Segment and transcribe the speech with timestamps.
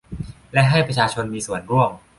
[0.53, 1.91] และให้ประชาชนมีส่วนร่วม